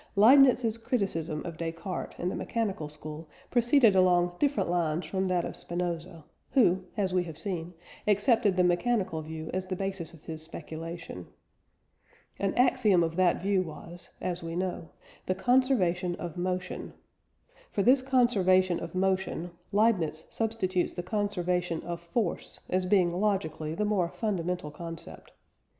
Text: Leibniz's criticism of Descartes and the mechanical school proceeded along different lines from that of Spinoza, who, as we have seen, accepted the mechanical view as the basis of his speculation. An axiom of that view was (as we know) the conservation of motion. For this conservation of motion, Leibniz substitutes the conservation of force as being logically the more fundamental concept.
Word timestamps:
Leibniz's 0.15 0.79
criticism 0.79 1.45
of 1.45 1.57
Descartes 1.57 2.15
and 2.17 2.31
the 2.31 2.35
mechanical 2.35 2.89
school 2.89 3.29
proceeded 3.51 3.95
along 3.95 4.35
different 4.39 4.67
lines 4.67 5.05
from 5.05 5.27
that 5.27 5.45
of 5.45 5.55
Spinoza, 5.55 6.23
who, 6.53 6.85
as 6.97 7.13
we 7.13 7.23
have 7.25 7.37
seen, 7.37 7.75
accepted 8.07 8.57
the 8.57 8.63
mechanical 8.63 9.21
view 9.21 9.51
as 9.53 9.67
the 9.67 9.75
basis 9.75 10.11
of 10.11 10.23
his 10.23 10.41
speculation. 10.41 11.27
An 12.39 12.55
axiom 12.55 13.03
of 13.03 13.15
that 13.17 13.43
view 13.43 13.61
was 13.61 14.09
(as 14.19 14.41
we 14.41 14.55
know) 14.55 14.89
the 15.27 15.35
conservation 15.35 16.15
of 16.15 16.35
motion. 16.35 16.93
For 17.69 17.83
this 17.83 18.01
conservation 18.01 18.79
of 18.79 18.95
motion, 18.95 19.51
Leibniz 19.71 20.25
substitutes 20.31 20.93
the 20.93 21.03
conservation 21.03 21.79
of 21.83 22.01
force 22.01 22.59
as 22.71 22.87
being 22.87 23.13
logically 23.21 23.75
the 23.75 23.85
more 23.85 24.09
fundamental 24.09 24.71
concept. 24.71 25.31